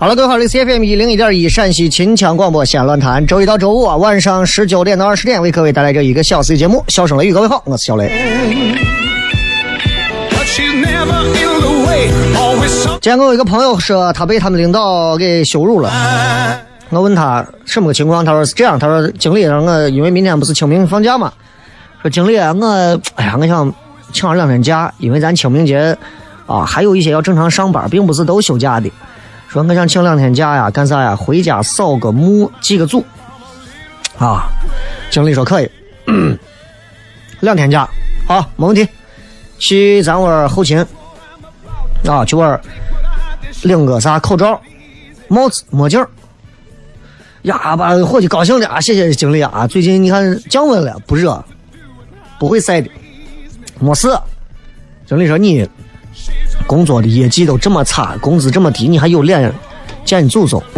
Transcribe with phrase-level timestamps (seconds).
[0.00, 6.84] 好了，各位好，这里是 FM 一零一点一陕西秦腔广播西安论坛，周一到周五啊晚上十九点到二十点为各位带来这一个小时的节目。
[6.86, 8.08] 笑声雷雨，各位好，我是小雷。
[13.00, 15.90] 今天我有一个朋友说他被他们领导给羞辱了，
[16.90, 21.32] 我问他什么个情况，他说是这样，他说经理让我因为明天不是清明放假嘛，
[22.02, 23.74] 说经理我哎呀我想
[24.12, 25.98] 请上两天假，因为咱清明节
[26.46, 28.88] 啊还有一些要正常上班，并不是都休假的。
[29.48, 31.16] 说我想请两天假呀，干啥呀？
[31.16, 33.02] 回家扫个墓，祭个祖。
[34.18, 34.46] 啊，
[35.10, 35.70] 经理说可以，
[37.40, 37.88] 两天假，
[38.26, 38.86] 好，没问题。
[39.58, 40.84] 去咱窝后勤，
[42.06, 42.60] 啊，去玩
[43.62, 44.60] 领个啥口罩、
[45.28, 46.04] 帽子、墨镜
[47.42, 48.78] 呀，把伙计高兴的啊！
[48.80, 49.66] 谢谢经理啊！
[49.66, 51.42] 最近你看降温了，不热，
[52.38, 52.90] 不会晒的，
[53.80, 54.08] 没事。
[55.06, 55.66] 经理说你。
[56.68, 59.50] 工作的业绩都这么差，工资这么低，你还有脸
[60.04, 60.62] 见你祖宗？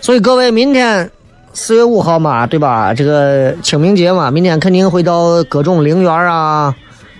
[0.00, 1.10] 所以各位，明天
[1.52, 2.94] 四月五号嘛，对吧？
[2.94, 6.72] 这个清明节嘛，明天肯定会到各种陵园啊、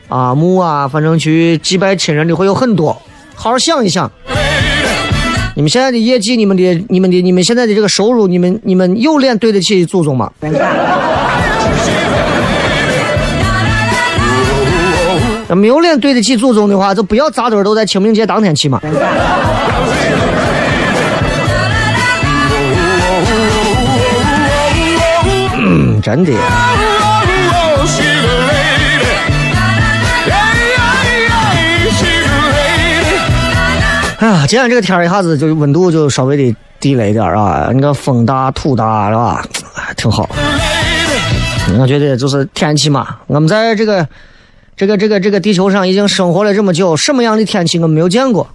[0.08, 2.96] 啊墓啊，反正去祭拜亲人的会有很多。
[3.34, 4.08] 好好想一想，
[5.56, 10.30] 你们现在的业绩，你们的、你们的、你们现在的这个收入，你们、你们有脸对得起祖宗吗？
[15.56, 18.78] 没有脸对得起祖宗的话，就不要扎堆儿都在清明节当天去嘛。
[25.58, 26.32] 嗯，真的。
[34.18, 39.44] 哎呀，今天这个天一下子就温度就稍微的低了一点啊，那个风大土大是吧？
[39.96, 40.28] 挺好。
[41.78, 44.06] 我觉得就是天气嘛，我们在这个。
[44.76, 48.47] 这个这个这个地球上已经生活了这么久，什么样的天气我没有见过。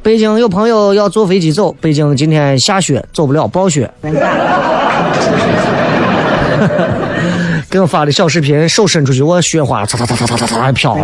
[0.00, 3.90] 北京有朋友要坐飞机走，北京今天下雪，走不了，暴雪。
[7.68, 10.96] 给我发的小视频，手伸出去，我雪花擦擦擦擦擦擦擦飘。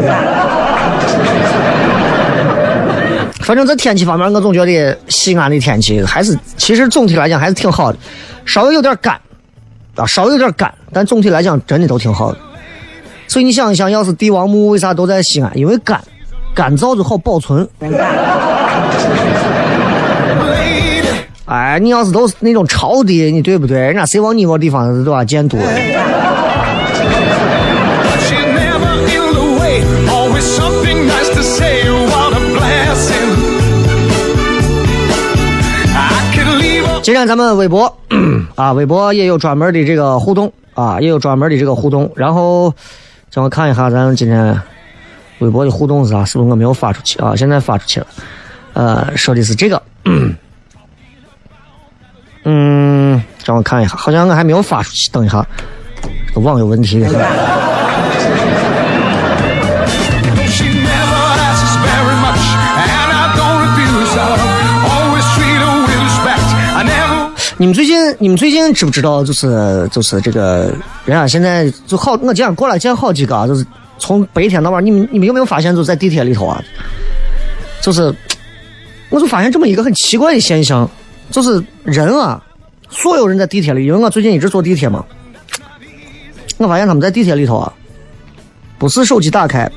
[3.41, 7.99] 反正在天气方面，我总觉得西安的天气还是，其实总体来讲还是挺好的，
[8.47, 9.21] 稍微有点干，
[9.97, 12.39] 啊，稍微有点干，但总体来讲真的都挺好的。
[13.33, 15.51] 所以你想一想，要是帝王墓为啥都在西安？
[15.57, 15.99] 因为干，
[16.55, 17.67] 干燥就好保存。
[21.47, 23.79] 哎，你要是都是那种潮的，你对不对？
[23.79, 25.57] 人家谁往你个地方对吧建都。
[37.03, 37.97] 今天咱们微博
[38.57, 42.75] 啊，微博也有专门的这个互动啊，也有专门的这个互动，然后。
[43.33, 44.61] 让我看一下咱今天
[45.39, 46.23] 微博的互动是啥？
[46.25, 47.35] 是不是我没有发出去啊？
[47.35, 48.07] 现在发出去了。
[48.75, 49.83] 呃，说的是这个。
[52.45, 55.11] 嗯，让我看一下，好像我还没有发出去。
[55.11, 55.47] 等一下，
[56.29, 57.03] 这个网有问题。
[67.63, 69.23] 你们最近你们最近知不知道？
[69.23, 70.75] 就是就是这个
[71.05, 73.65] 人啊，现在就好，我今天过来见好几个啊，就是
[74.01, 76.61] 从白天到晚，你们你们有没有发现，就在地铁里头啊，
[77.81, 78.13] 就是
[79.11, 80.91] 我就发现这么一个很奇怪的现象，
[81.31, 82.43] 就是人啊，
[82.91, 85.05] 所有人在地铁里，因为我最近一直坐地铁嘛，
[86.57, 87.73] 我发现他们在地铁里头啊，
[88.77, 89.71] 不是手机打开，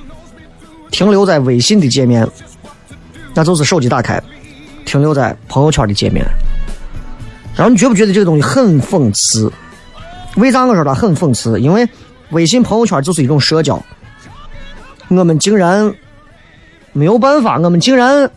[0.90, 2.28] 停留在微信的界面，
[3.36, 4.20] 那就是手机打开，
[4.86, 6.26] 停留在朋友圈的界面。
[7.56, 9.52] 然后你觉不觉得这个东西很讽刺？
[10.36, 11.58] 为啥我说它很讽刺？
[11.62, 11.88] 因为
[12.32, 13.82] 微信朋友圈就是一种社交，
[15.08, 15.94] 我们竟然
[16.92, 18.30] 没有办法，我们竟然，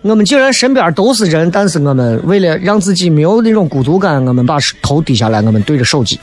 [0.00, 6.18] 我们竟然身边都是人，但是我们为了让自己没有那种孤独感，我们把头低下来，我们对着手机。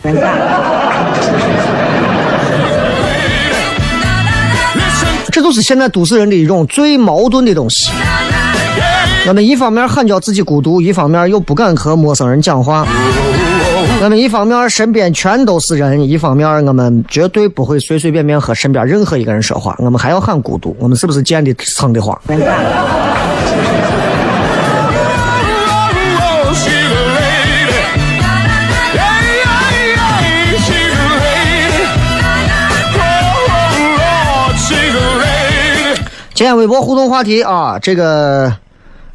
[5.32, 7.90] 这就是现在都市人的一种最矛盾的东西。
[9.30, 12.84] 我们一方面喊叫自己孤独，一方面又不敢和陌生人讲话。
[14.02, 19.76] 我们一方面身边全都是人，一方面我们绝对不会随随便便和身边任何一个人说话。
[19.78, 22.20] 我们还要喊孤独，我们是不是贱的撑的慌？
[36.34, 38.52] 今天微博互动话题啊，这个。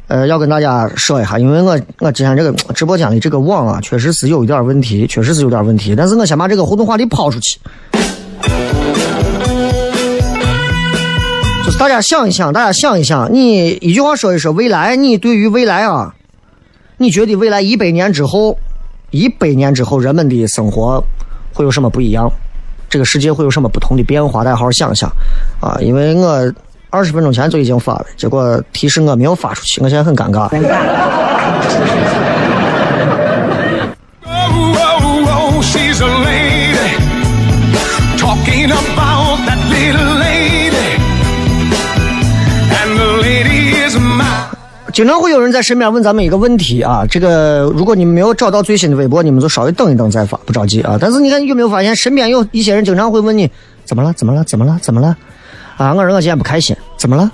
[0.07, 5.95] 呃，要跟大家说一下，因为我我今天这个直播间里这个网啊，确实是有一点问题，确实是有点问题。
[5.95, 7.59] 但是我先把这个互动话题抛出去，
[11.65, 16.13] 就是大家想一想，大家想一想，你一句话说一说未来，你对于未来啊，
[16.97, 18.55] 你觉得未来一百年之后，
[19.09, 21.03] 一百年之后人们的生活
[21.51, 22.31] 会有什么不一样？
[22.87, 24.43] 这个世界会有什么不同的变化？
[24.43, 25.09] 大家好好想想
[25.59, 26.53] 啊，因为我。
[26.95, 30.49] 二十分钟前就已经发了，结果提示我没有发出去，我现在很尴尬。
[44.93, 50.97] 经常会有人在身边问咱们一个问题啊，这个如果你们没有找到最新的微博，你们就稍微等一等再发，不着急啊。
[50.97, 53.51] 但是你看有没有发现，身边有一些人经常会问你，
[53.83, 54.13] 怎么了？
[54.13, 54.41] 怎么了？
[54.45, 54.79] 怎么了？
[54.81, 55.17] 怎么了？
[55.77, 55.93] 啊！
[55.93, 57.29] 我说我今天不开心，怎么了？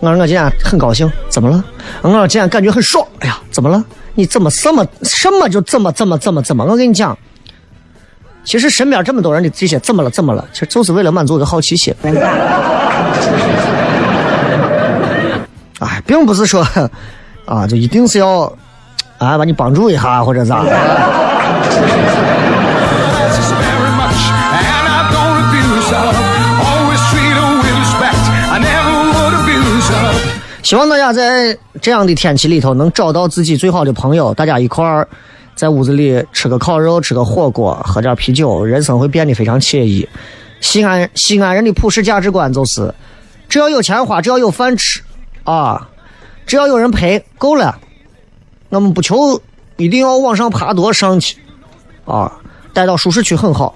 [0.00, 1.64] 我说我今天很高兴，怎么了？
[2.02, 3.84] 我说今天感觉很爽，哎呀，怎么了？
[4.14, 6.64] 你怎么什么什么就怎么怎么怎么怎么？
[6.64, 7.16] 我跟你讲，
[8.44, 11.94] 其实身边这么多人的这些怎么了怎么了，其实就是为了满足个好奇心。
[15.80, 16.64] 哎，并不是说
[17.46, 18.42] 啊，就一定是要
[19.18, 20.64] 啊把你帮助一下或者咋。
[30.62, 35.06] 希望大家在这样的天气里头能找到自己最好的朋友，大家一块儿
[35.56, 40.08] 在屋子里吃个烤肉，吃个火锅，喝点啤酒，人生会变得非常惬意。
[40.60, 42.94] 西安西安人的普世价值观就是：
[43.48, 45.02] 只要有钱花，只要有饭吃，
[45.42, 45.88] 啊，
[46.46, 47.76] 只要有人陪，够了。
[48.68, 49.42] 我们不求
[49.76, 51.38] 一定要往上爬多上去，
[52.04, 52.32] 啊，
[52.72, 53.74] 待到舒适区很好。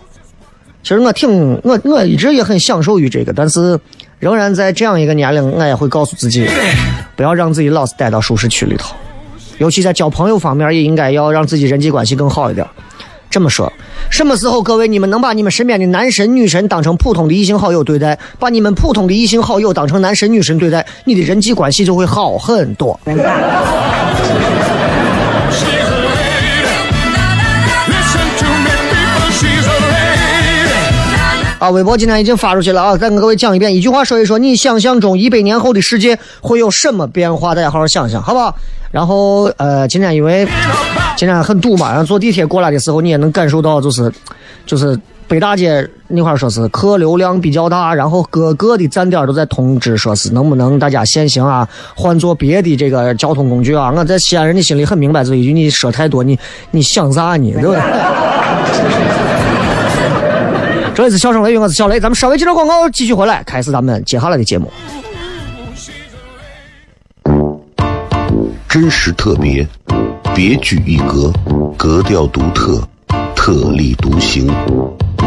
[0.85, 3.81] 其实我挺我我一直也很享受于这个，但是。
[4.19, 6.49] 仍然在这样一个年龄，我也会告诉自己，
[7.15, 8.95] 不要让自己老是待到舒适区里头。
[9.59, 12.67] 尤其在交朋友方面，也应该要让自己人际关系更好一点。
[13.29, 13.71] 这么说，
[14.09, 22.99] 什么时候各位你们能把你们身边的男神女神当成普通的异性好友对待，把你们普通的异性好友当成男神女神对待，你的人际关系就会好很多。
[31.59, 32.97] 啊，微博今天已经发出去了啊！
[32.99, 37.55] 再跟各位讲一遍，一句话说一说，你想象中一百年后的世界会有什么变化？
[37.55, 38.55] 大家好好想想，好不好？
[38.91, 40.47] 然后，呃，今天因为
[41.17, 44.13] 今天很堵嘛，然后坐地铁过来的时候，你也能感受到，就是
[44.67, 53.91] 就是北大街那块说是客流量比较大，然后各个的站点都在通知说是能不能大家限行啊，换坐别的这个交通工具啊。
[53.97, 56.39] 我在西安人的心里很明白这一句，你说太多，你
[56.71, 57.51] 你想啥呢？
[57.55, 57.81] 对不对？
[60.97, 64.73] 这里是笑声雷，我是小雷，咱们稍微接着广告，继续回来，开始咱们接下来的节目。
[68.67, 69.69] 真实特别，
[70.35, 71.31] 别具一格，
[71.77, 72.83] 格调独特，
[73.35, 74.51] 特立独行，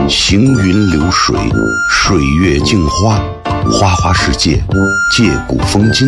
[0.10, 1.36] 行云流水，
[1.88, 3.22] 水月镜花，
[3.72, 4.64] 花花世界，
[5.16, 6.08] 借古风今。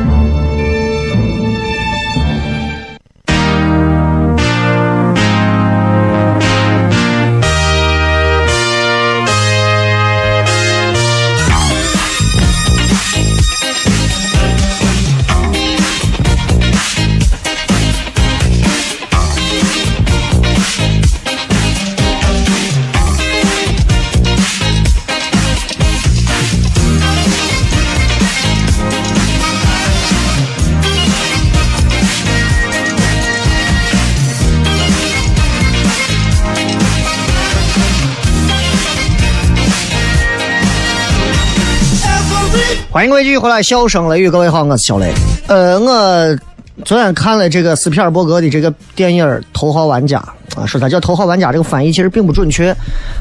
[43.01, 45.11] 欢迎各位继续回来，笑声雷雨，各位好，我是小雷。
[45.47, 46.37] 呃，我
[46.85, 50.23] 昨天看了这个斯皮尔伯格的这个电影《头号玩家》
[50.61, 52.71] 啊，说他叫《头号玩家》，这个翻译其实并不准确。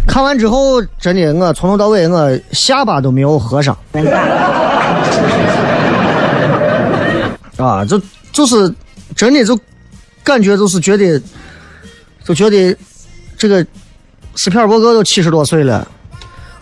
[0.07, 3.75] 看完之后，真的我从头到尾我下巴都没有合上。
[7.57, 7.99] 啊，就
[8.33, 8.71] 就是
[9.17, 9.59] 真的就
[10.23, 11.19] 感觉就是觉得，
[12.23, 12.77] 就觉得
[13.39, 13.67] 这个
[14.37, 15.89] 斯皮尔伯格都七十多岁了。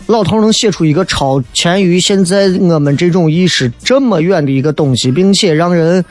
[0.09, 6.03] 老头能写出一个超前于现在我们这种意识这么远的一个东西，并且让人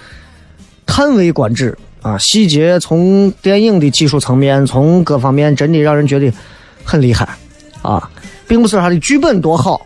[0.86, 2.16] 叹为观止啊！
[2.16, 6.32] 细节从电影的技术层面，从各方面，真的让人觉得
[6.84, 7.28] 很厉害
[7.82, 8.08] 啊！
[8.46, 9.84] 并不是他的剧本多好，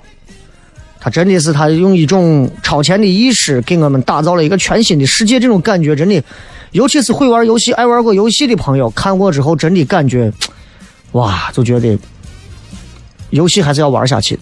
[1.00, 5.40] 他真的是他用一种超前的意识给我们打造了一个全新的世界。
[5.40, 6.22] 这种感觉真的，
[6.72, 10.30] 尤其是会玩游戏、爱玩过游戏的朋友，看过之后真的感觉，
[11.12, 11.98] 哇，就觉得。
[13.32, 14.38] 游戏还是要玩下去。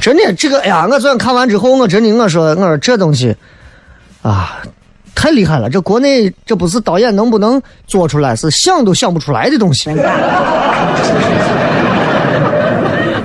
[0.00, 3.34] 真的，这个哎呀，我昨天看完之后，我真的我说我说这东西
[4.20, 4.58] 啊，
[5.14, 5.70] 太厉害了！
[5.70, 9.90] 这国内这不是导演能不能做出来，是想都想不出来的东西。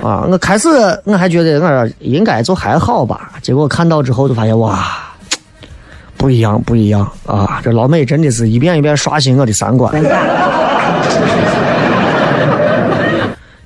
[0.03, 0.69] 啊，我开始
[1.03, 4.87] 我还觉得我说应该就还好吧，结果看到之后就发现哇。
[6.17, 7.62] 不一样，不一样啊！
[7.63, 9.93] 这老美真的是一遍一遍刷新我的三观。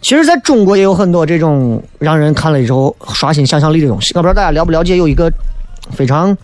[0.02, 4.12] 其实，在中国也有很多这种让人看了之后刷新想象力的东西。
[4.16, 5.32] 我不知道大家了不了解，有一个
[5.92, 6.36] 非常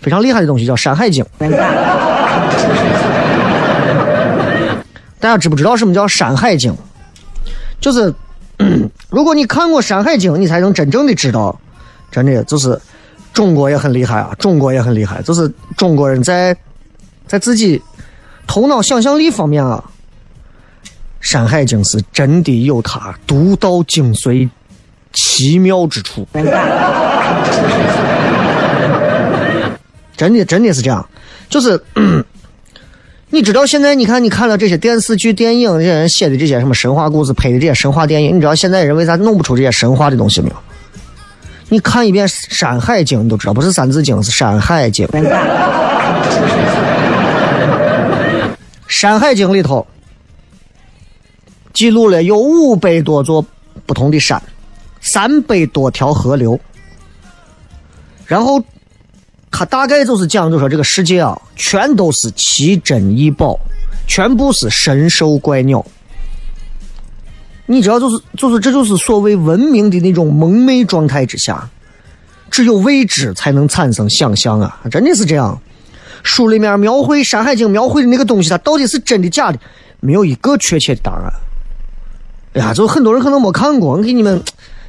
[0.00, 1.24] 非常厉害的东西叫《山海经》。
[5.20, 6.72] 大家知不知道什么叫《山海经》？
[7.80, 8.12] 就是
[9.10, 11.56] 如果你看过《山海经》，你才能真正的知道，
[12.10, 12.76] 真的就是。
[13.36, 14.34] 中国也很厉害啊！
[14.38, 16.56] 中国也很厉害，就是中国人在
[17.26, 17.82] 在自己
[18.46, 19.84] 头脑想象力方面啊，
[21.20, 24.48] 《山海经》是真的有它独到精髓、
[25.12, 26.26] 奇妙之处。
[30.16, 31.06] 真的，真的是这样。
[31.50, 31.78] 就是
[33.28, 40.56] 你知道，现在你看，你看了这些电视剧、电影，这些人写的这些什么神话故事、拍的这些神话电影，你知道现在人为啥弄不出这些神话的东西没有？
[41.68, 45.04] 你看一遍《山海经》，你都知道，不是《三字经》，是《山海经》。
[48.86, 49.84] 《山海经》里头
[51.74, 53.44] 记录了有五百多座
[53.84, 54.40] 不同的山，
[55.00, 56.58] 三百多条河流。
[58.26, 58.62] 然后
[59.50, 63.58] 他大概就是讲，就说这个世界啊，全都是奇珍异宝，
[64.06, 65.84] 全部是神兽怪鸟。
[67.66, 71.68] 你知道，就是就是，这就是所谓文明的那种蒙昧状态之下，
[72.48, 74.80] 只有未知才能产生想象啊！
[74.88, 75.60] 真的是这样。
[76.22, 79.58] 书里面描绘《山海经》描绘的那个东西，它到底是真的假的，
[79.98, 81.32] 没有一个确切的答案。
[82.54, 84.40] 哎呀，就很多人可能没看过，我给你们，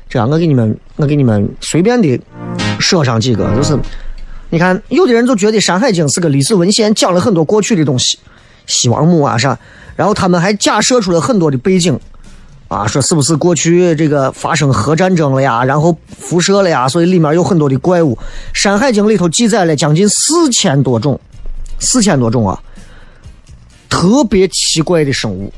[0.07, 2.19] 这样我给你们，我给你们随便的
[2.79, 3.77] 说上几个，就是
[4.51, 8.19] 你看，有的人就觉得《山海经》是个历史文献，讲了很多过去的东西，
[8.67, 9.57] 西王母啊啥，
[9.95, 11.99] 然后他们还假设出了很多的背景。
[12.67, 18.13] 啊，说是不是过去这个发生核战争了呀，然后辐射了呀，所以里面有很多的怪物。
[18.53, 21.19] 《山海经》里头记载了将近四千多种，
[21.79, 22.59] 四千多种啊，
[23.89, 25.51] 特别奇怪的生物。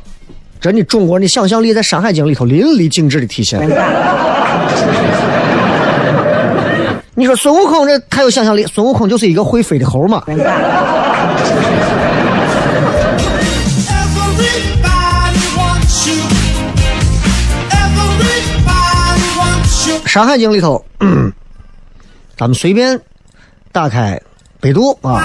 [0.62, 3.60] 真的，中国人的想象力在《山海经》里头淋漓尽致的体现。
[7.16, 10.24] 你说孙悟空这太有想象力，孙悟空就是一个会飞的猴嘛。
[20.10, 20.84] 《山海经》里头，
[22.36, 23.00] 咱们随便
[23.72, 24.20] 打开
[24.60, 25.22] 百度啊，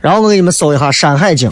[0.00, 1.48] 然后我给你们搜一下《山海经》，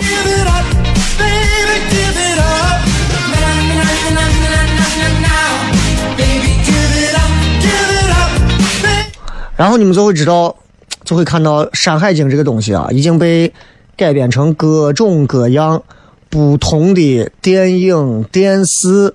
[9.57, 10.57] 然后你们就会知道，
[11.05, 13.55] 就会看到《山海经》这个东西啊，已经被
[13.97, 15.81] 改编成各种各样。
[16.30, 19.14] 不同的电影、电视，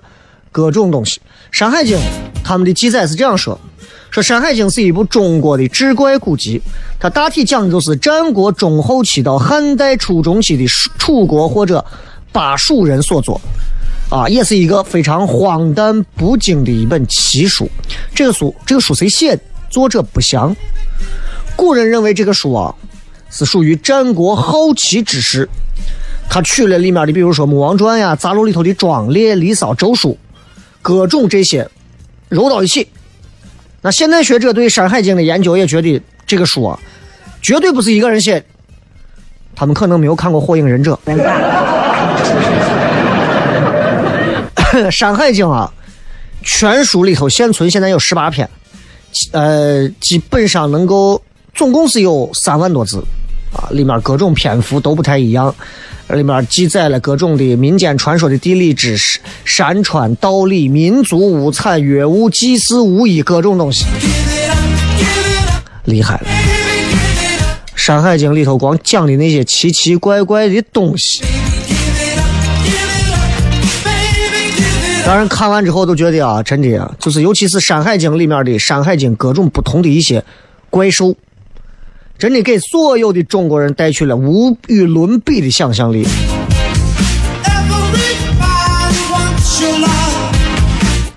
[0.50, 1.96] 各种东西，《山海经》
[2.42, 3.58] 他们的记载是这样说：
[4.10, 6.60] 说《山海经》是一部中国的志怪古籍，
[6.98, 10.66] 它大体讲的就是战国中后期到汉代初中期的
[10.98, 11.84] 楚国或者
[12.32, 13.40] 巴蜀人所作，
[14.10, 17.70] 啊，也是一个非常荒诞不经的一本奇书。
[18.14, 19.42] 这个书，这个书谁写的？
[19.70, 20.54] 作者不详。
[21.56, 22.74] 古人认为这个书啊，
[23.30, 25.48] 是属于战国后期之事。
[26.28, 30.10] 他取了里面的，比如说《穆王传》呀，杂录里头的《庄列》《离骚》《周书》，
[30.82, 31.68] 各种这些
[32.28, 32.88] 揉到一起。
[33.80, 36.78] 那现代学者对《山海经》的研究也觉得，这个书啊，
[37.40, 38.44] 绝对不是一个人写。
[39.54, 40.98] 他们可能没有看过《火影忍者》。
[44.90, 45.72] 《山海经》啊，
[46.42, 48.50] 全书里头现存现在有十八篇，
[49.30, 51.22] 呃，基本上能够
[51.54, 52.98] 总共是有三万多字
[53.52, 55.54] 啊，里面各种篇幅都不太一样。
[56.10, 63.86] 里面记载了各种的民间传说的地理知识、山川道理、民族物产、乐舞、祭祀、武艺各种东西，
[65.84, 66.26] 厉害了！
[67.74, 71.22] 《山海经》里头光讲的那些奇奇怪怪的东西，
[75.06, 80.22] 让人看完之后都觉得啊，真的啊，就是尤其是《山海经》里面的《山海经》各种不同的一些
[80.70, 81.16] 怪兽。
[82.16, 86.06] 真的给所有的中国人带去了无与伦比的想象力。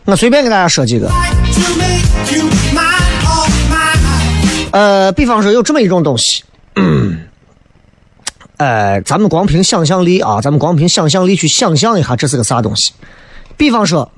[0.05, 1.09] 我随便给大家说几个。
[4.71, 6.43] 呃，比方说有这么一种东西，
[8.57, 12.91] 呃，咱们光凭想象力啊，咱们光凭想象力去想象一下这是个啥东西。
[13.55, 14.11] 比方说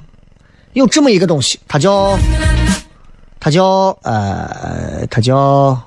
[0.73, 2.17] 有这么一个东西，它叫，
[3.39, 5.79] 它叫，呃，它叫。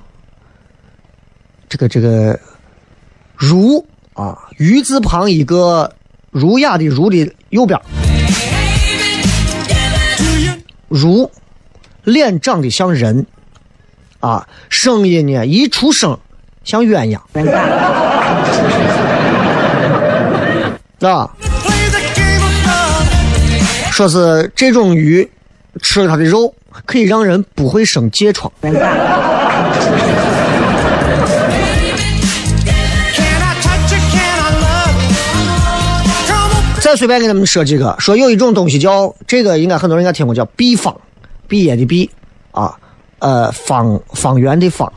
[1.73, 2.39] 这个这个
[3.35, 3.83] “儒”
[4.13, 5.91] 啊，“鱼”字旁一个
[6.31, 7.81] “儒雅”的“儒”的右边
[10.89, 11.31] ，“儒”
[12.05, 13.25] 脸长得像人，
[14.21, 16.19] 啊，声音呢一出生
[16.63, 17.19] 像鸳鸯，
[21.09, 21.31] 啊，
[23.91, 25.27] 说是这种鱼
[25.81, 26.55] 吃了它的肉
[26.85, 28.53] 可以让人不会生疥疮。
[36.93, 40.95] 再随便给他们说几个，说有一种东西叫这个，应该很多人应该听过，叫毕方，
[41.49, 42.11] 毕业的毕，
[42.51, 42.79] 啊，
[43.19, 44.93] 呃，方方圆的方。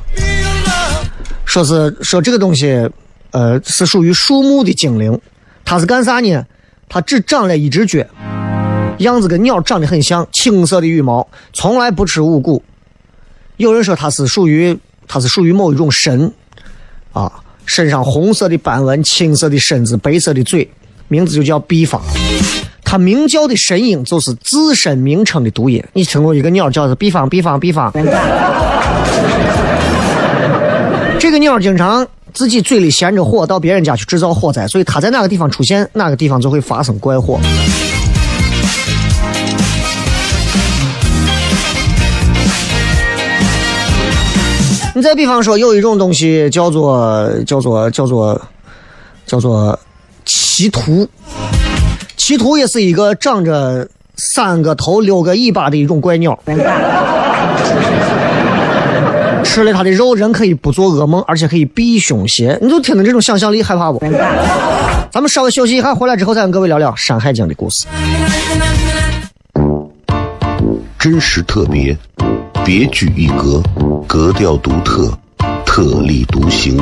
[1.45, 2.85] 说是说这个东西，
[3.31, 5.17] 呃，是属于树木的精灵，
[5.63, 6.45] 它是干啥呢？
[6.89, 8.05] 它只长了一只脚，
[8.97, 12.61] 样子跟鸟长得很像，青色的羽毛，从来不吃五谷。
[13.55, 14.77] 有人说它是属于，
[15.07, 16.29] 它是属于某一种神，
[17.13, 17.31] 啊，
[17.65, 20.69] 身上红色的斑纹，青色的身子，白色的嘴。
[21.07, 22.01] 名字就叫毕方，
[22.83, 25.83] 它鸣叫的声音就是自身名称的读音。
[25.93, 27.93] 你听过一个鸟叫是毕方，毕方，毕方。
[31.19, 37.39] 这个鸟经常自己嘴里衔着火到别人家去制造火灾，所以它在哪个地方出现，哪个地方就会发生怪火。
[44.95, 48.41] 你再比方说，有一种东西叫做叫做叫做
[49.27, 49.79] 叫做。
[50.55, 51.05] 奇图，
[52.15, 56.39] 奇图也是一个长着三个头、六个尾巴的一种怪鸟。
[59.43, 62.57] 吃了它的肉，人可以不做噩梦，而且可以避凶邪。
[62.61, 63.99] 你就听着这种想象力，害怕不？
[65.11, 67.85] 咱们稍微休息一下，回来之后再跟各位聊聊《山海经》的故事。
[70.97, 71.97] 真实特别，
[72.63, 73.61] 别具一格，
[74.07, 75.11] 格调独特，
[75.65, 76.81] 特立独行，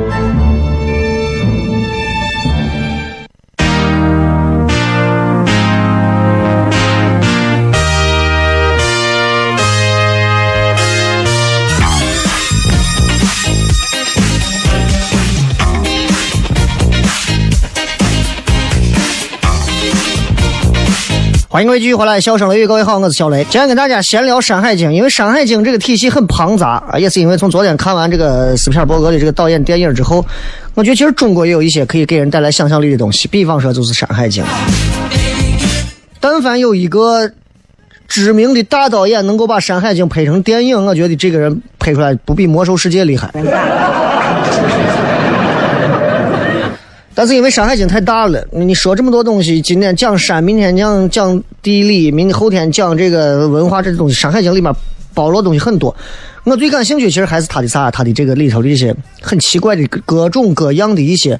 [21.51, 23.43] 欢迎各位继续回来，笑声雷雨，各位好，我是小雷。
[23.49, 30.25] 今天跟大家闲聊《山海经》，因为《山海经》这个体系很庞杂啊，也是因为从昨天看完这个斯皮尔伯格的这个导演电影之后，
[30.75, 34.41] 我觉得其实中国也有一些可以给人带来想象力的东西，比方说就是《山海经》。
[36.21, 37.29] 但凡有一个
[38.07, 43.29] 知名的大导演能够把《山海经》拍成电影，我觉得这个人拍出来不比《魔兽世界》厉害。
[47.13, 54.73] 但是因为《山海经》太大了，你说这么多东西，今天讲山，明天讲讲地理，明后天讲这个文化，这东西，《山海经》里面
[55.13, 55.93] 包罗东西很多。
[56.45, 61.39] 我最感兴趣，其实还是它的啥，它的这个里头的一些很奇怪的各种各样的一些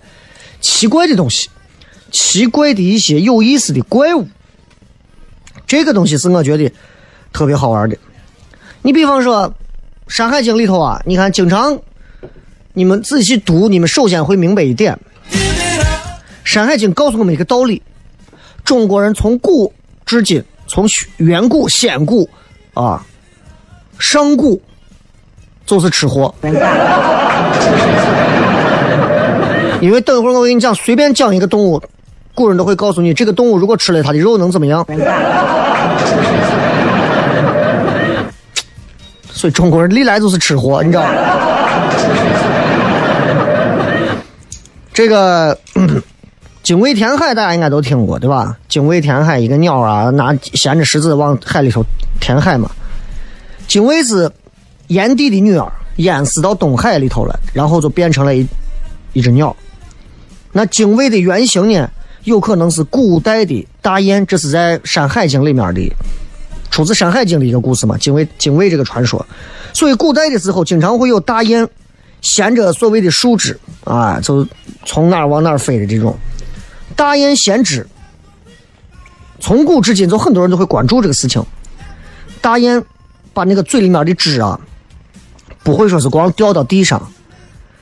[0.60, 1.50] 奇怪的东西，
[2.12, 4.28] 奇怪的一些有意思的怪物。
[5.66, 6.70] 这个东西是我觉得
[7.32, 7.98] 特别好玩的。
[8.82, 9.48] 你比方说，
[10.08, 11.80] 《山海经》里头啊，你看经常
[12.74, 14.94] 你们仔细读，你们首先会明白一点。
[16.44, 17.82] 《山海经》告诉我们一个道理：
[18.64, 19.74] 中国人从古
[20.06, 20.86] 至今，从
[21.18, 22.30] 远古、先古
[22.74, 23.06] 啊，
[24.00, 24.62] 上古，
[25.66, 26.34] 就是吃货。
[29.80, 31.82] 因为等一会儿我给你讲，随便讲一个动物，
[32.36, 34.86] 古人都会告诉你，这个动物如果吃了它的肉能怎么样。
[39.32, 41.10] 所以中国人历来都是吃货，你知道吗？
[44.94, 45.58] 这个。
[46.64, 48.56] 精卫填海，大家应该都听过，对吧？
[48.70, 51.84] 精卫填海，一个鸟啊，拿衔着石子往海里头
[52.20, 52.70] 填海嘛。
[53.68, 54.30] 精卫是
[54.88, 58.46] 炎帝的女儿，淹死到东海里头了，然后就变成了一
[59.14, 59.56] 一只鸟。
[60.52, 61.90] 那精卫的原型呢，
[62.26, 65.92] 有可能是古代的大雁，这是在《山海经》里面的，
[66.70, 67.98] 出自《山海经》的一个故事嘛。
[67.98, 69.26] 精卫，精卫这个传说，
[69.74, 71.68] 所以古代的时候经常会有大雁
[72.22, 74.46] 衔着所谓的树枝啊，就
[74.86, 76.16] 从哪往哪飞的这种。
[76.96, 77.88] 大雁衔枝，
[79.40, 81.44] 从古至今，就很多人都会关注这个事情。
[82.42, 82.84] 大雁
[83.34, 84.60] 把那个嘴里面的汁啊，
[85.64, 87.12] 不会说是光掉到地上，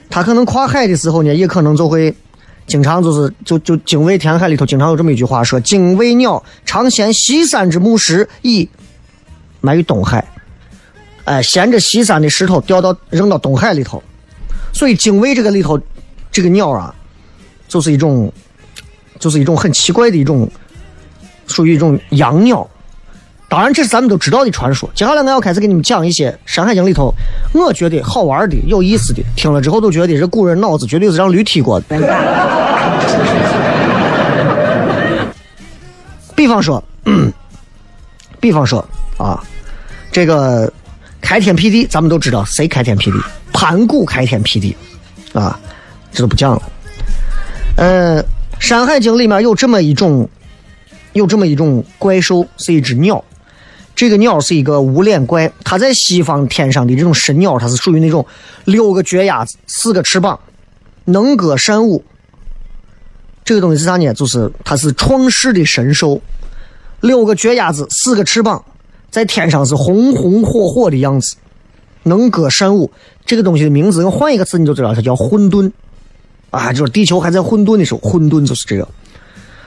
[0.10, 2.14] 它可能跨海的时候呢，也可能就会
[2.68, 8.70] 经常就是就就精卫填海里头经常有这么一句话说：“精卫鸟常衔西山之木石以
[9.62, 10.26] 埋于东海。”
[11.26, 14.02] 哎，衔着西山的石头掉到扔到东海里头，
[14.74, 15.80] 所以精卫这个里头
[16.32, 16.94] 这个鸟啊，
[17.68, 18.32] 就是一种。
[19.20, 20.50] 就是一种很奇怪的一种，
[21.46, 22.68] 属于一种阳鸟。
[23.50, 24.88] 当然，这是咱们都知道的传说。
[24.94, 27.12] 接下来，我要开始给你们讲一些《山海经》里头
[27.52, 31.86] 我觉得好玩的、有意思的，听了之后都觉得这古人脑子绝对是让驴踢过的。
[36.36, 36.84] 比方说，
[38.40, 39.44] 比方说啊，
[40.12, 40.72] 这个
[41.20, 43.18] 开天辟地，咱们都知道谁开天辟地？
[43.52, 44.78] 盘古开天辟地
[45.34, 45.60] 啊，
[46.14, 46.62] 这都不讲了。
[47.78, 48.20] 嗯。
[48.60, 50.30] 《山海经》里面有这么一种，
[51.14, 53.24] 有这么一种怪兽，是一只鸟。
[53.96, 58.26] 这个鸟是一个无脸怪，它在西方天上的这种神鸟，它是属于那种
[58.66, 60.40] 六个脚丫子、四个翅膀，
[61.06, 62.04] 能歌善舞。
[63.44, 64.14] 这个东西是啥呢？
[64.14, 66.22] 就是它是创世的神兽，
[67.02, 68.64] 六个脚丫子、四个翅膀，
[69.10, 71.36] 在天上是红红火火的样子，
[72.04, 72.92] 能歌善舞。
[73.26, 75.72] 这个东西的名字，我换一个词你就知道，它叫混沌。
[76.52, 78.88] 啊，就是地球还在混沌的时候，混沌就是这个。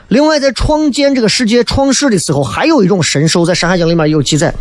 [0.09, 4.53] 另外，在创建这个世界、创世的时候，还有一种神兽，在《山海经》里面有记载。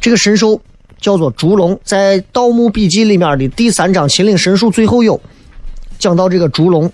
[0.00, 0.60] 这个神兽
[1.00, 5.20] 叫做烛龙，在《盗墓笔记》里面的第三章《秦岭神树》最后有
[5.98, 6.90] 讲到这个烛龙。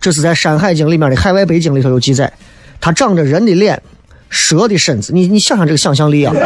[0.00, 2.32] 这是在《山海经》里面的海外背景里头有记载。
[2.80, 3.80] 它长着人的脸，
[4.28, 5.12] 蛇的身子。
[5.12, 6.34] 你你想想这个想象力啊！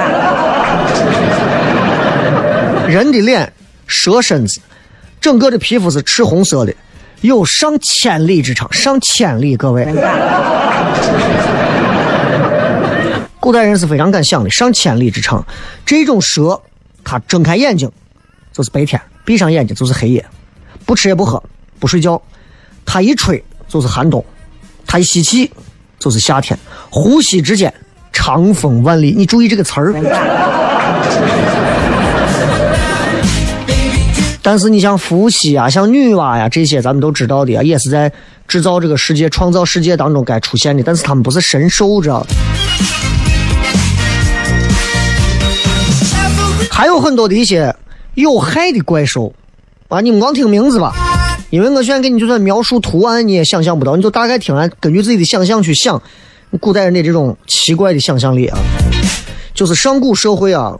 [2.88, 3.52] 人的脸，
[3.86, 4.60] 蛇身子，
[5.24, 6.74] 整个的皮肤是赤红色的。
[7.22, 9.82] 有上千里之长，上千里，各位，
[13.40, 14.50] 古代人是非常敢想的。
[14.50, 15.42] 上千里之长，
[15.86, 16.60] 这种蛇，
[17.02, 17.90] 它睁开眼睛
[18.52, 20.22] 就是白天，闭上眼睛就是黑夜，
[20.84, 21.42] 不吃也不喝，
[21.78, 22.20] 不睡觉，
[22.84, 24.22] 它一吹就是寒冬，
[24.86, 25.50] 它一吸气
[25.98, 26.58] 就是夏天，
[26.90, 27.72] 呼吸之间
[28.12, 29.14] 长风万里。
[29.16, 29.94] 你注意这个词儿。
[34.46, 38.12] 但是你像伏羲啊，像女娲呀，这些咱们都知道的啊，也是在
[38.46, 40.82] 制造这个世界、创造世界当中该出现的。
[40.82, 42.26] 但是他们不是神兽，知道吧
[46.70, 47.74] 还有很多的一些
[48.16, 49.32] 有害的怪兽
[49.88, 50.92] 啊，你们光听名字吧，
[51.48, 56.02] 因为我现在给你就算描述图案，你也想象不到，你就大概听完，根据自己的想象去想，
[56.60, 58.58] 古代人的这种奇怪的想象力啊，
[59.54, 60.78] 就是上古社会啊，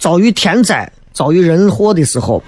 [0.00, 2.42] 遭遇天灾、遭遇人祸的时候。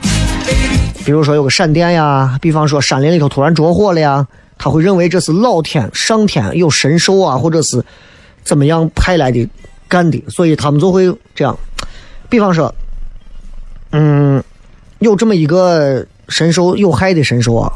[1.06, 4.26] 比如说有个闪电呀，比方说山林里头突然着火了呀，
[4.58, 7.80] 他会认为这是老天上天有神兽啊，或者是
[8.42, 9.48] 怎么样派来的
[9.86, 11.56] 干的，所以他们就会这样。
[12.28, 12.74] 比方说，
[13.92, 14.42] 嗯，
[14.98, 17.72] 有这么一个神兽，有害的神兽啊，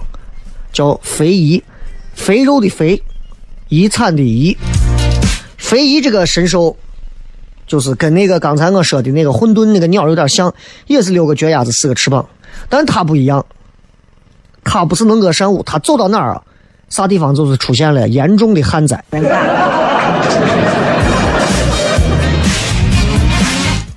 [0.73, 1.63] 叫肥夷，
[2.15, 3.01] 肥肉的肥，
[3.69, 4.57] 遗产的遗。
[5.57, 6.77] 肥夷这个神兽，
[7.65, 10.53] 就是跟那个刚才我说的那个混沌那个鸟有点像，
[10.89, 12.29] 也是六个脚丫子，四个翅膀。
[12.69, 13.45] 但他不一样，
[14.63, 16.43] 他不是能歌善舞，他走到哪儿啊，
[16.89, 19.03] 啥地方就是出现了严重的旱灾。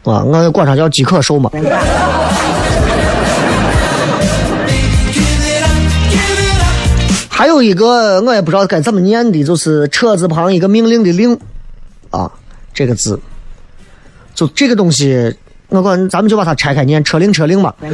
[0.03, 1.49] 啊，我管他叫饥渴兽嘛。
[7.29, 11.37] 还有一个我也不知道该怎么念的，就是车字旁一个命令的令，
[12.09, 12.31] 啊，
[12.73, 13.19] 这个字，
[14.33, 15.35] 就这个东西。
[15.73, 17.89] 我管咱们就把它拆开念，车铃车铃吧，对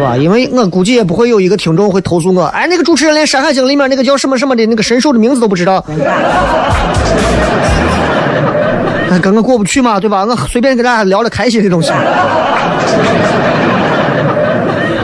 [0.00, 0.16] 吧？
[0.16, 5.84] 因为我估计也不会有一个听众会投诉我，哎，那个主持人连《山海经》里面那个叫什么什么的那个神兽的名字都不知道，
[9.20, 10.24] 跟我过不去嘛，对吧？
[10.24, 11.92] 我随便跟大家聊了开心的东西。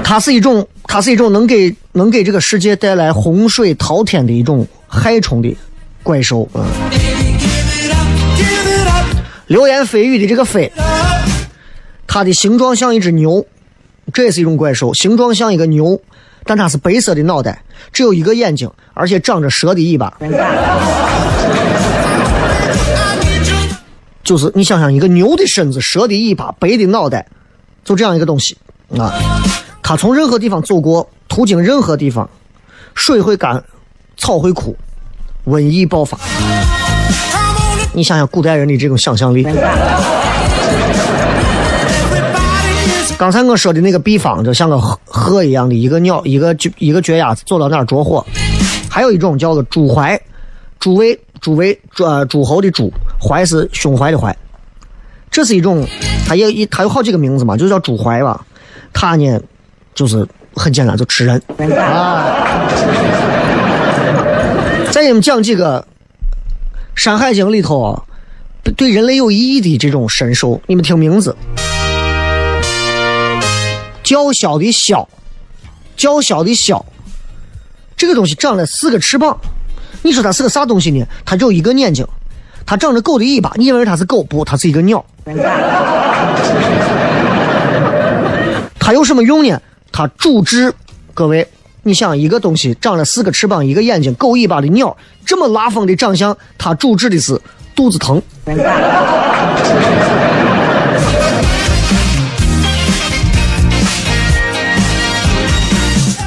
[0.03, 5.55] 它是一种，它是一种能给能给这个世界带来洪水滔天的一种害虫的
[6.03, 6.65] 怪兽啊。
[9.47, 10.71] 流言蜚语的这个蜚，
[12.07, 13.47] 它的形状像一只牛，
[14.13, 16.01] 这也是一种怪兽，形状像一个牛，
[16.45, 20.13] 但它是白色的脑袋，只有一个眼睛，而且长着蛇的尾巴。
[24.25, 27.25] 就是你想想，一个牛的身子，蛇的尾巴，白的脑袋，
[27.85, 28.59] 就这样一个东西
[28.99, 29.15] 啊。
[29.81, 32.29] 它从任何地方走过，途经任何地方，
[32.97, 33.63] 水会干，
[34.17, 34.77] 草会枯，
[35.47, 36.19] 瘟疫爆发。
[37.97, 39.43] 你想想古代人的这种想象力。
[43.17, 48.23] 刚才我说的那个比方，就像个鹤一样的一个鸟，一个一个脚丫子走到那儿着火。
[48.91, 50.21] 还有一种叫做猪怀，
[50.79, 54.37] 诸位诸位呃诸侯的诸，怀是胸怀的怀。
[55.31, 55.87] 这是一种，
[56.29, 58.45] 它也一它有好几个名字嘛，就叫猪怀吧。
[58.93, 59.41] 它呢，
[59.95, 61.41] 就是很简单，就吃人
[61.81, 62.27] 啊。
[64.93, 65.81] 再给你们讲几个。
[66.97, 68.03] 《山海经》里头啊，
[68.75, 71.37] 对人类有意义的这种神兽，你们听名字：
[74.03, 75.07] 叫嚣的枭，
[75.95, 76.83] 叫嚣的枭。
[77.99, 79.39] 这个东西长了四个翅膀，
[80.03, 81.07] 你说它是个啥东西呢？
[81.25, 82.05] 它只有一个眼睛，
[82.65, 84.23] 它长着狗的尾巴，你以为它是狗？
[84.23, 85.05] 不，它是一个鸟。
[88.81, 89.61] 它有什么用呢？
[89.93, 90.73] 它主治
[91.13, 91.47] 各位。
[91.87, 97.40] 你想一个东西长了四个翅膀，一个眼睛，狗尾巴的鸟，这么拉风的长相，它主治的是
[97.77, 98.20] 肚子疼。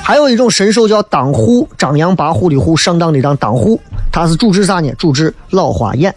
[0.02, 3.82] 还有一种神兽叫当户，张扬跋扈的户，上当的当当户，
[4.14, 4.20] 它。
[4.22, 4.90] 它是主治啥呢？
[4.98, 6.14] 主治老花眼。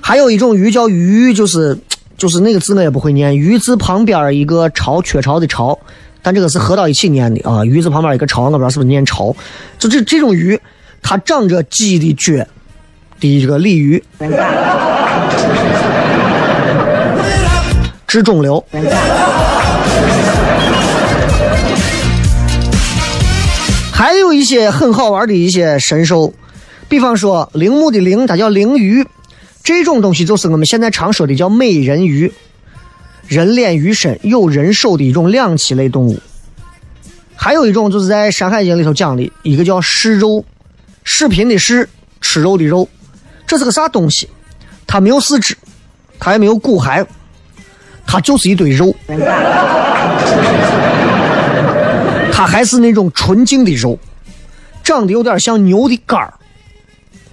[0.00, 1.78] 还有一种鱼叫鱼，就是
[2.20, 5.78] 就是那个字我也不会念，鱼字旁边一个巢，雀巢的巢，
[6.20, 7.64] 但这个是合到一起念的啊。
[7.64, 9.34] 鱼字旁边一个巢，我不知道是不是念巢。
[9.78, 10.60] 就这这种鱼，
[11.00, 12.46] 它长着鸡的脚
[13.18, 14.04] 的一个鲤鱼，
[18.06, 18.62] 治肿瘤。
[23.90, 26.34] 还有一些很好玩的一些神兽，
[26.86, 29.06] 比方说铃木的铃，它叫铃鱼。
[29.62, 32.32] 这种东西就是我们现在常说的叫美人鱼，
[33.28, 36.18] 人脸鱼身有人手的一种两栖类动物。
[37.36, 40.44] 还有一种就是在《山海经》里头讲的一个叫视肉，
[41.04, 41.88] 视频的视，
[42.20, 42.88] 吃肉的肉，
[43.46, 44.28] 这是个啥东西？
[44.86, 45.56] 它没有四肢，
[46.18, 47.06] 它也没有骨骸，
[48.06, 48.94] 它就是一堆肉。
[52.32, 53.98] 它还是那种纯净的肉，
[54.82, 56.34] 长得有点像牛的肝儿，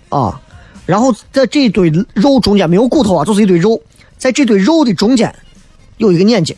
[0.09, 0.41] 啊。
[0.87, 3.79] 然后在这堆肉中间没有骨头啊，就是一堆肉。
[4.17, 5.31] 在这堆肉的中间
[5.97, 6.57] 有一个眼睛，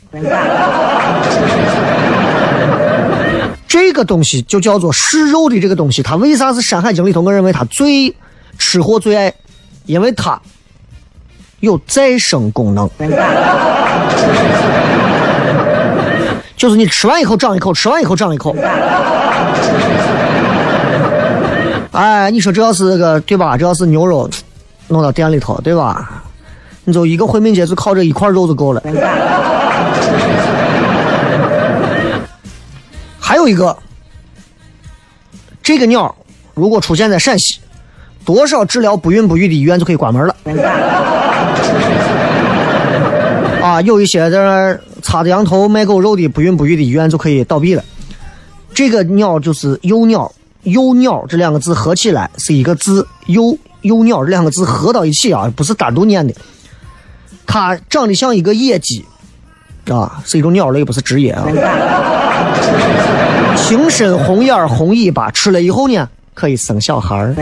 [3.68, 6.02] 这个东西就叫做食肉的这个东西。
[6.02, 7.20] 它为啥是《山海经》里头？
[7.20, 8.16] 我认为它最
[8.58, 9.34] 吃货最爱，
[9.86, 10.40] 因为它
[11.60, 12.90] 有再生功能，
[16.56, 18.56] 就是你吃完以后长一口，吃完以后长一口。
[21.92, 23.58] 哎，你说这要是个对吧？
[23.58, 24.30] 这要是牛肉，
[24.88, 26.24] 弄到店里头，对吧？
[26.86, 28.82] 你就一个回民街就靠这一块肉就够了。
[33.20, 33.76] 还有一个，
[35.62, 36.16] 这个鸟
[36.54, 37.60] 如果出现在陕西，
[38.26, 40.36] 多少治疗不孕不育的医院就可以关门了。
[43.62, 47.84] 啊，有一些在那插着羊头卖狗肉的不孕不育的医院就可以倒闭了。
[48.74, 50.32] 这个鸟就是幼鸟。
[50.64, 56.34] 幼鸟这两个字合起来是一个字，幼幼鸟这两个字合到一起啊，不是单独念的。
[57.48, 59.06] 它长得像一个野鸡，
[59.90, 61.46] 啊，是一种鸟类，不是职业啊。
[63.56, 67.34] 情深红眼红尾巴，吃了以后呢，可以生小孩儿。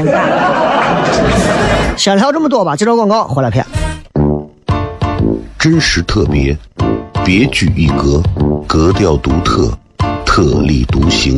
[1.97, 3.65] 先聊这么多吧，接着广告回来片。
[5.57, 6.55] 真实特别，
[7.25, 8.21] 别具一格，
[8.67, 9.75] 格调独特，
[10.25, 11.37] 特立独行。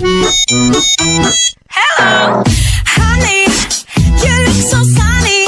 [0.00, 0.14] Hello,
[2.86, 3.46] honey,
[4.22, 5.46] you look so sunny.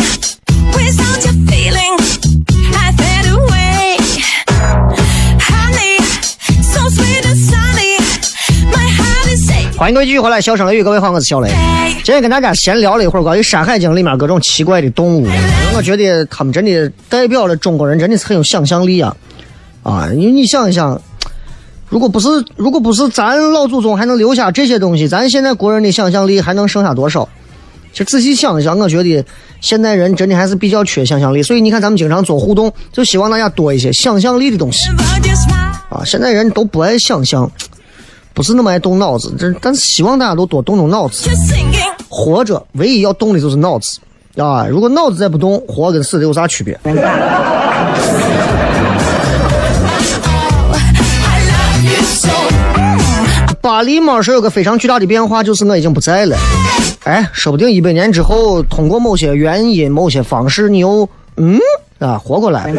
[0.75, 1.95] Without your feeling,
[2.75, 3.97] I fade away.
[5.39, 5.99] Honey,
[6.65, 7.95] so sweet and sunny.
[8.73, 9.79] My heart is aching.
[9.79, 11.49] 欢迎各位继续回来，笑声雷雨，各位好，我是小雷。
[12.03, 15.29] 今天跟大家闲聊了一会儿关于《山海经》里面各种奇怪的动物，
[15.77, 19.17] 我觉得他们真的代表了中国人，真的是很有想象力啊！
[19.85, 21.01] 啊，你你想一想。
[21.91, 27.29] 如果不是，如果不是咱老祖宗还能留下这些东西，咱现在国人的想象力还能剩下多少？
[27.93, 29.25] 其实仔细想一想，我觉得
[29.61, 31.43] 现代人真的还是比较缺想象力。
[31.43, 34.89] 所以你看，咱们经常做互动，就希望大家多一些想象力的东西。
[35.91, 37.51] 啊，现在人都不爱想象，
[38.33, 39.35] 不是那么爱动脑子。
[39.37, 41.29] 这但是希望大家都多动动脑子。
[42.09, 43.99] 活着唯一要动的就是脑子
[44.37, 44.65] 啊！
[44.69, 46.79] 如果脑子再不动，活跟死的有啥区别？
[53.81, 56.37] 巴黎猫是有个非常巨大的变化，就是我已经不在了。
[57.05, 61.09] 哎，说不定一百年之后，通过某些原因、某些方式，你又
[61.39, 61.59] 嗯
[61.99, 62.75] 啊活过来。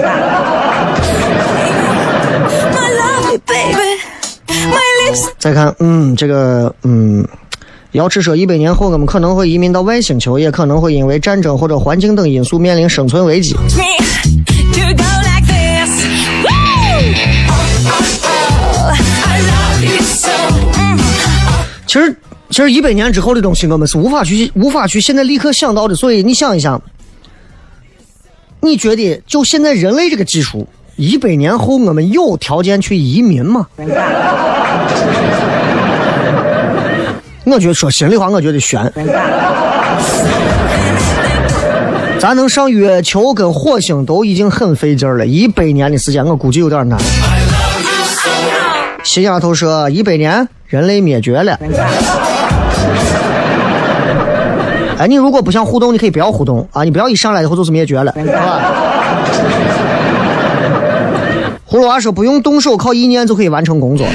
[5.40, 7.28] 再看，嗯，这个，嗯，
[7.94, 13.56] 瑶池说，一百年后我们可能会移民到外星球，也可能会因为战争或者环境等因素面临生存危机。
[21.92, 22.16] 其实，
[22.50, 25.94] 其实一百年之后的东西，我们是无法去、无法去现在立刻想到的。
[25.94, 26.82] 所以你想一想，
[28.62, 30.66] 你觉得就现在人类这个技术，
[30.96, 33.68] 一百年后我们有条件去移民吗？
[37.44, 38.90] 我觉得说心里话，我觉得悬。
[42.22, 46.98] 咱能上月球跟火星都已经很费劲了，一百年的时间我估计有点难。
[49.04, 51.60] 新丫头说：“一百年，人类灭绝了。”
[54.98, 56.84] 哎，你如果不想互动，你可以不要互动啊！
[56.84, 58.62] 你不要一上来以后就是灭绝了，好吧？
[61.68, 64.06] 葫芦娃说：“不用动手，靠意念就可以完成工作。”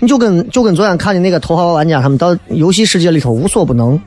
[0.00, 3.98] 你就跟就跟昨天看的那个头号玩家，他们到游戏世界里头无所不能，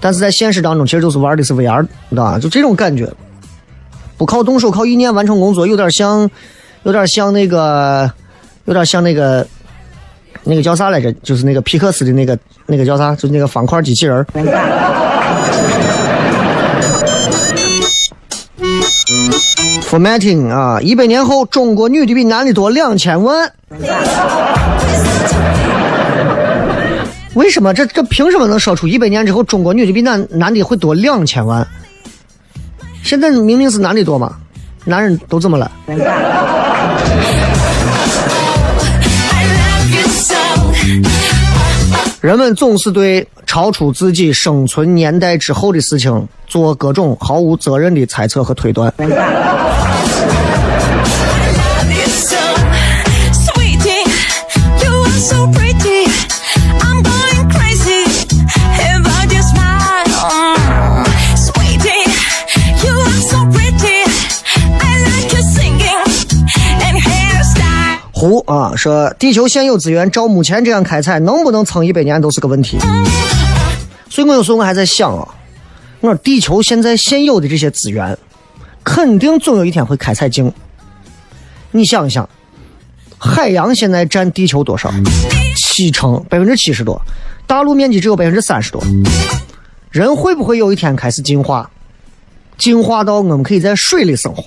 [0.00, 2.38] 但是在现实当中，其实就是玩的是 VR，知道吧？
[2.38, 3.12] 就这种感觉，
[4.16, 6.30] 不靠动手，靠意念完成工作，有点像，
[6.84, 8.10] 有点像那个。
[8.66, 9.46] 有点像那个，
[10.42, 11.12] 那个叫啥来着？
[11.22, 13.14] 就是那个皮克斯的那个，那个叫啥？
[13.14, 14.24] 就是那个方块机器人。
[19.82, 20.80] Formatting 啊！
[20.80, 23.52] 一百年后，中国女的比男的多两千万。
[27.34, 27.74] 为什么？
[27.74, 31.66] 这这凭什么能说出一百年之后中国女的比男男的会多两千万？
[33.02, 34.36] 现在明明是男的多嘛，
[34.84, 35.70] 男人都怎么了？
[42.20, 48.92] 人们总是对超出自己生存年代之后的事情做各种毫无责任的猜测和推断。
[68.24, 72.78] 胡啊，说地球现有资源，照目前这样开采，能不能撑一百年都是个问题。
[74.08, 75.28] 所以我有时候我还在想啊，
[76.00, 78.16] 我说地球现在现有的这些资源，
[78.82, 80.50] 肯定总有一天会开采尽。
[81.70, 82.26] 你想一想，
[83.18, 84.90] 海洋现在占地球多少？
[85.54, 86.98] 七成，百分之七十多。
[87.46, 88.82] 大陆面积只有百分之三十多。
[89.90, 91.70] 人会不会有一天开始进化？
[92.56, 94.42] 进化到我们可以在水里生活？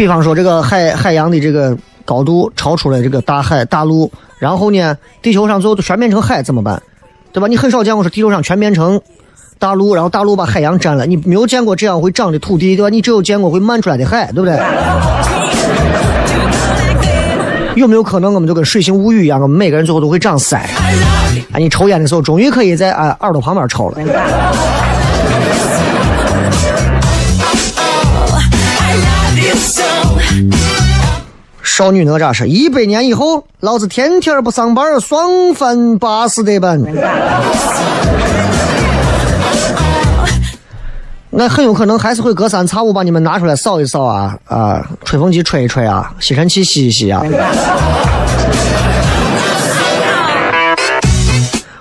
[0.00, 1.76] 比方说，这个海海洋的这个
[2.06, 6.82] 高度超出了这个大海大陆，然后呢，地球上最后都全变成海怎么办？
[7.32, 7.46] 对吧？
[7.46, 8.98] 你很少见过说地球上全变成
[9.58, 12.88] 大陆，然后大陆把海洋占了，你没有见过这样会长的土地，对吧？
[12.88, 14.58] 你只有见过会漫出来的海，对不对？
[17.74, 20.56] 有没有可能我们就跟水性物语一样，我们每个人最后都会长腮？
[21.52, 23.98] 啊，你抽烟的时候终于可以在啊耳朵旁边抽了。
[31.62, 36.84] 少女哪吒说：“一百年以后，老子天天不上班，爽翻巴适的本。
[41.30, 47.22] 那很有可能还是会隔三差五把你们拿出来扫一扫啊啊，吹风机吹一吹啊，吸尘器吸一吸啊。”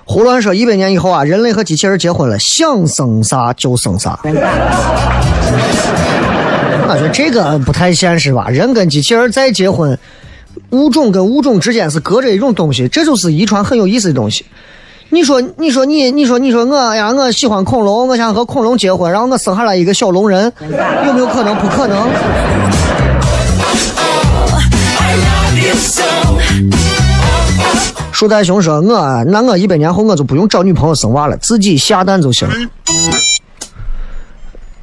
[0.06, 4.20] 胡乱说：“一百年以后啊，人类和机器人结婚了，想生啥就生啥。”
[6.90, 8.50] 我觉得这个不太现实吧？
[8.50, 9.96] 人跟机器人再结婚，
[10.72, 14.44] 物种跟物种之间是隔着一种东西，这就是遗传很有意思的东西。
[15.10, 20.52] 你说，你说你，你说你说我呀，我喜欢恐龙，我想和恐龙结婚，然后我生下来一个小龙人，
[21.06, 21.56] 有没有可能？
[21.58, 22.10] 不可能。
[28.12, 32.54] 树袋熊说：“我那我一百年后我就不用找女朋友生娃了，自己下蛋就行了。”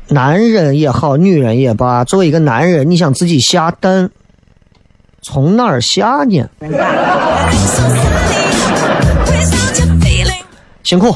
[0.08, 4.08] 男人也好，女人也罢，作为一个男人，你想自己下蛋，
[5.20, 6.44] 从哪儿下呢？
[10.84, 11.14] 辛苦。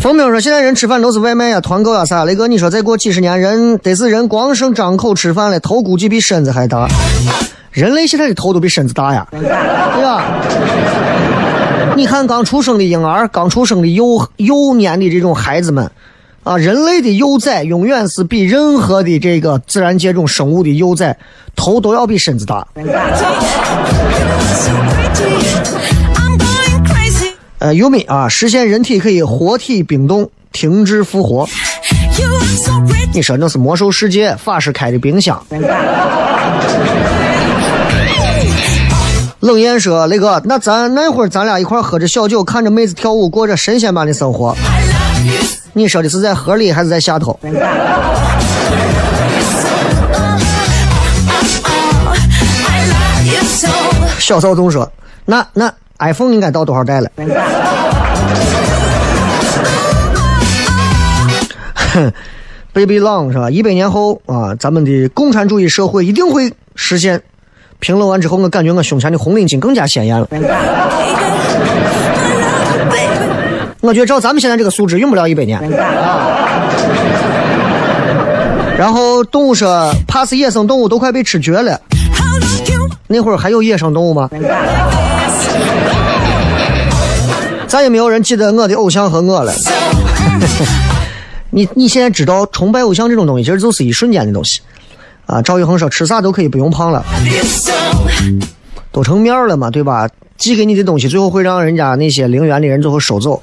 [0.00, 2.24] 冯明说：“现在人吃饭都是外卖呀，团购呀啥？
[2.24, 6.86] 雷哥，你说再过几十年，人得是人光剩张口吃饭了，头估计比身子还大。
[7.72, 9.42] 人类现在的头都比身子大呀，对
[10.02, 10.22] 吧？”
[11.96, 15.90] 你看刚出生的婴儿，刚出生的幼幼年的这种孩子们，
[16.42, 21.16] 啊，人类的幼崽永远是比任何的这个自然界中生物的幼崽
[21.54, 22.66] 头都要比身子大。
[27.60, 31.48] 呃，优米啊，实现人体可以活体冰冻，停滞复活。
[33.12, 35.40] 你说那是魔兽世界法师开的冰箱。
[39.44, 44.56] 冷艳说：“雷哥，那咱那会儿咱俩一块喝着小酒，看着妹子跳舞，过着神仙般的生活。
[45.74, 47.38] 你说的是在河里还是在下头？”
[54.18, 54.90] 小骚总说
[55.26, 57.10] ：“那那 iPhone 应该到多少代了？”
[61.92, 62.10] 哼，
[62.72, 63.50] Baby Long 是吧？
[63.50, 67.20] 一百年后啊，咱们的共产主义社会一定会实现。
[67.84, 70.26] 评论完之后，我感觉我胸前的红领巾更加鲜艳了。
[73.82, 75.60] 我觉得照咱们现在这个素质，用不了一百年。
[78.78, 81.78] 然后动物说，怕是野生动物都快被吃绝了。
[83.06, 84.30] 那会儿还有野生动物吗？
[87.66, 89.52] 再也没有人记得我的偶像和我了。
[91.52, 94.62] 你你现在知道崇拜偶像这种东西，其实就是一瞬间的东西。
[95.26, 97.04] 啊，赵玉恒说吃啥都可以不用胖了，
[98.92, 100.08] 都成面了嘛，对吧？
[100.36, 103.40] 寄给你的东西最后会让人家那些陵园的人最后收走。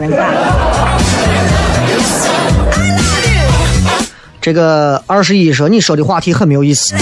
[4.42, 6.94] 这个二十一说你说的话题很没有意思。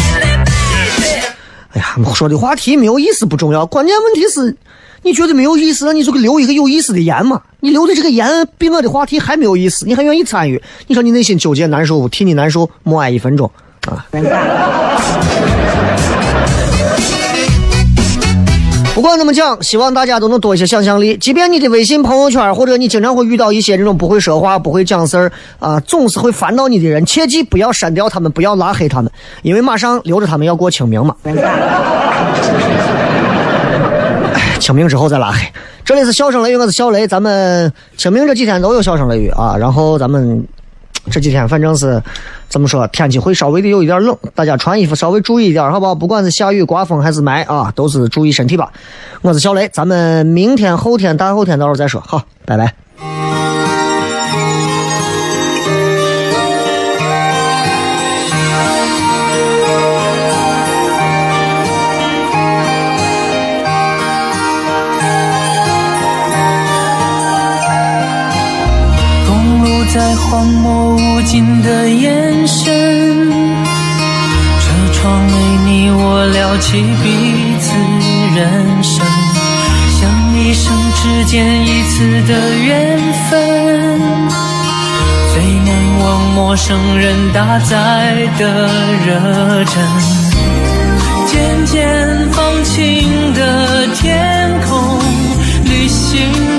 [1.72, 4.56] 哎呀，说的话题没有意思不重要，关键问题是，
[5.04, 7.42] 你觉得没有意思，那你就留一个有意思的言嘛。
[7.60, 10.62] 你留的这个言比我的话题还没有意思，你还愿意参与？
[10.88, 12.08] 你说你内心纠结难受？
[12.10, 13.50] 替你难受，默哀一分钟。
[13.88, 14.06] 啊！
[18.96, 21.16] 不管怎么讲，希望大家都能多一些想象力。
[21.18, 29.10] 即便你的微信朋友圈，或者你经常会遇到一些这种不会说话、不会讲事儿啊，总是会烦到你的人，切记不要删掉他们，不要拉黑他们，
[29.42, 31.16] 因为马上留着他们要过清明嘛。
[34.60, 35.48] 清明之后再拉黑。
[35.86, 37.08] 这里是笑声雷雨，我是小雷。
[37.08, 40.46] 咱们清明这几天都有笑声雷雨啊，然后咱们。
[41.12, 42.02] 这几天反正是
[42.50, 45.96] 怎么说，天气会稍微的有一点冷，大家穿衣服稍微注意一点，好吧？
[45.96, 48.72] 不管是下雨、刮风还是霾啊，都是注意身体吧。
[49.22, 52.74] 我是小雷，咱们明天、后天、大后天到时候再说，好，拜拜。
[70.30, 72.66] 荒漠无尽的眼神，
[74.62, 75.34] 车窗为
[75.66, 77.74] 你我聊起彼此
[78.38, 79.04] 人生，
[80.00, 80.08] 像
[80.38, 84.00] 一生只见一次的缘分，
[85.34, 88.70] 最难忘陌生人搭载的
[89.08, 89.82] 热忱，
[91.26, 95.00] 渐渐放晴的天空，
[95.66, 96.59] 旅行。